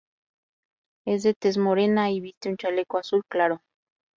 [1.05, 3.61] Es de tez morena y viste un chaleco azul claro.